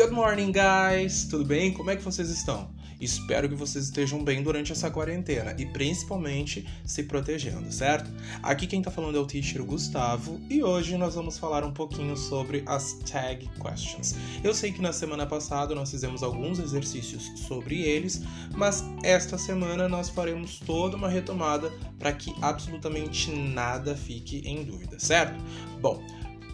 [0.00, 1.24] Good morning, guys!
[1.24, 1.74] Tudo bem?
[1.74, 2.70] Como é que vocês estão?
[2.98, 8.10] Espero que vocês estejam bem durante essa quarentena e principalmente se protegendo, certo?
[8.42, 12.16] Aqui quem tá falando é o teacher Gustavo e hoje nós vamos falar um pouquinho
[12.16, 14.16] sobre as tag questions.
[14.42, 18.22] Eu sei que na semana passada nós fizemos alguns exercícios sobre eles,
[18.56, 24.98] mas esta semana nós faremos toda uma retomada para que absolutamente nada fique em dúvida,
[24.98, 25.38] certo?
[25.78, 26.02] Bom,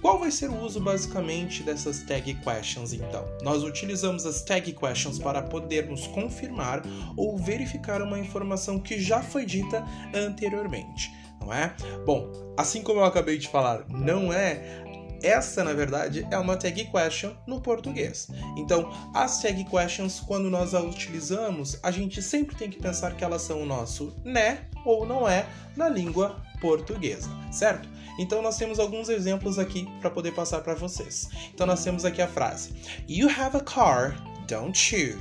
[0.07, 3.27] qual vai ser o uso basicamente dessas tag questions então?
[3.43, 6.81] Nós utilizamos as tag questions para podermos confirmar
[7.17, 9.85] ou verificar uma informação que já foi dita
[10.15, 11.75] anteriormente, não é?
[12.07, 14.85] Bom, assim como eu acabei de falar, não é
[15.25, 18.29] essa, na verdade, é uma tag question no português.
[18.57, 23.25] Então, as tag questions, quando nós as utilizamos, a gente sempre tem que pensar que
[23.25, 25.47] elas são o nosso né ou não é
[25.77, 27.89] na língua portuguesa, certo?
[28.19, 31.29] Então nós temos alguns exemplos aqui para poder passar para vocês.
[31.55, 32.73] Então nós temos aqui a frase:
[33.09, 34.17] You have a car,
[34.49, 35.21] don't you?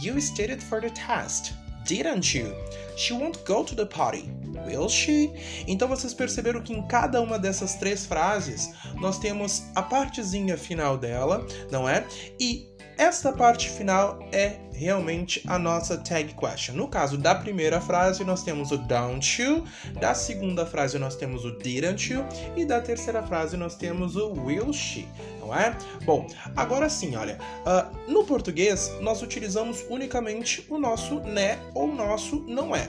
[0.00, 1.52] You studied for the test,
[1.84, 2.54] didn't you?
[2.96, 4.30] She won't go to the party,
[4.66, 5.32] will she?
[5.66, 10.96] Então vocês perceberam que em cada uma dessas três frases nós temos a partezinha final
[10.96, 12.06] dela, não é?
[12.40, 16.74] E esta parte final é realmente a nossa tag question.
[16.74, 19.64] No caso da primeira frase, nós temos o don't you,
[20.00, 22.24] da segunda frase, nós temos o didn't you,
[22.56, 25.06] e da terceira frase, nós temos o will she,
[25.40, 25.76] não é?
[26.04, 32.40] Bom, agora sim, olha, uh, no português, nós utilizamos unicamente o nosso né ou nosso
[32.48, 32.88] não é.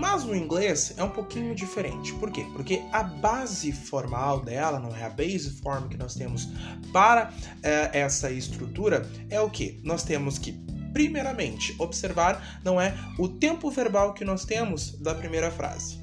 [0.00, 2.14] Mas no inglês é um pouquinho diferente.
[2.14, 2.46] Por quê?
[2.54, 6.48] Porque a base formal dela, não é a base form que nós temos
[6.90, 7.60] para uh,
[7.92, 9.78] essa estrutura, é o que?
[9.84, 10.52] Nós temos que
[10.94, 16.00] primeiramente observar não é o tempo verbal que nós temos da primeira frase.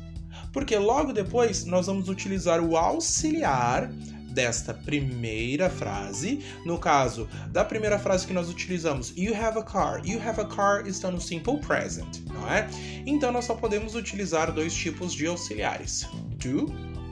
[0.53, 3.91] Porque logo depois nós vamos utilizar o auxiliar
[4.37, 6.43] desta primeira frase.
[6.63, 9.99] No caso da primeira frase que nós utilizamos, you have a car.
[10.05, 12.69] You have a car está no simple present, não é?
[13.07, 16.67] Então nós só podemos utilizar dois tipos de auxiliares: do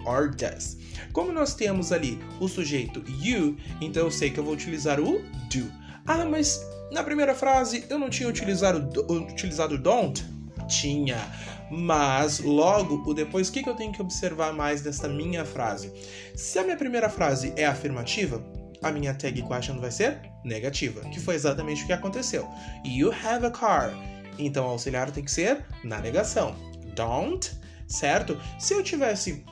[0.06, 0.78] or does.
[1.14, 5.24] Como nós temos ali o sujeito you, então eu sei que eu vou utilizar o
[5.52, 5.72] do.
[6.06, 10.24] Ah, mas na primeira frase eu não tinha utilizado, utilizado don't?
[10.68, 11.18] Tinha.
[11.70, 15.92] Mas logo, o depois, o que, eu tenho que observar mais dessa minha frase?
[16.36, 18.44] Se a minha primeira frase é afirmativa,
[18.82, 22.48] a minha tag question vai ser negativa, que foi exatamente o que aconteceu.
[22.86, 23.92] You have a car.
[24.38, 26.56] Então, o auxiliar tem que ser na negação.
[26.96, 27.52] Don't,
[27.88, 28.40] certo?
[28.60, 29.44] Se eu tivesse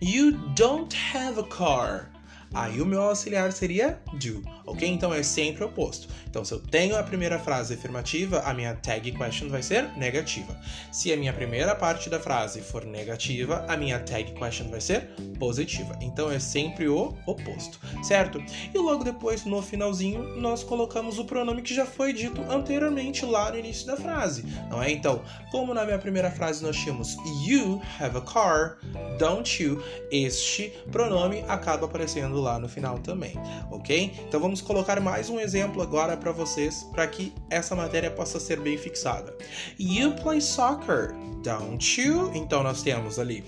[0.00, 2.10] You don't have a car.
[2.54, 4.88] Aí o meu auxiliar seria do, ok?
[4.88, 6.08] Então é sempre o oposto.
[6.28, 10.58] Então, se eu tenho a primeira frase afirmativa, a minha tag question vai ser negativa.
[10.92, 15.08] Se a minha primeira parte da frase for negativa, a minha tag question vai ser
[15.38, 15.98] positiva.
[16.00, 18.42] Então é sempre o oposto, certo?
[18.74, 23.50] E logo depois, no finalzinho, nós colocamos o pronome que já foi dito anteriormente lá
[23.50, 24.90] no início da frase, não é?
[24.90, 27.16] Então, como na minha primeira frase nós tínhamos
[27.46, 28.78] you have a car,
[29.18, 33.34] don't you, este pronome acaba aparecendo lá no final também,
[33.70, 34.12] ok?
[34.26, 38.60] Então vamos colocar mais um exemplo agora para vocês, para que essa matéria possa ser
[38.60, 39.36] bem fixada.
[39.78, 42.30] You play soccer, don't you?
[42.34, 43.44] Então nós temos ali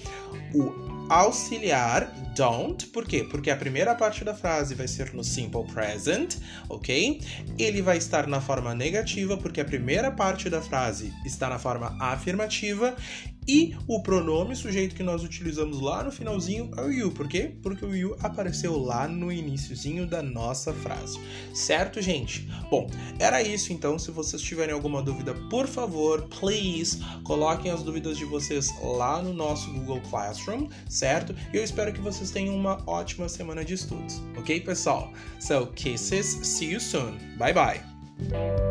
[0.54, 3.26] o auxiliar don't, por quê?
[3.28, 6.36] Porque a primeira parte da frase vai ser no simple present,
[6.68, 7.20] ok?
[7.58, 11.96] Ele vai estar na forma negativa, porque a primeira parte da frase está na forma
[12.00, 12.96] afirmativa
[13.50, 17.11] e o pronome sujeito que nós utilizamos lá no finalzinho é o you.
[17.11, 17.50] Por quê?
[17.61, 21.19] Porque o you apareceu lá no iníciozinho da nossa frase.
[21.53, 22.49] Certo, gente?
[22.71, 22.88] Bom,
[23.19, 23.99] era isso então.
[23.99, 29.34] Se vocês tiverem alguma dúvida, por favor, please, coloquem as dúvidas de vocês lá no
[29.34, 31.34] nosso Google Classroom, certo?
[31.53, 34.22] E eu espero que vocês tenham uma ótima semana de estudos.
[34.38, 35.12] Ok, pessoal?
[35.41, 37.19] So, kisses, see you soon.
[37.37, 38.69] Bye bye.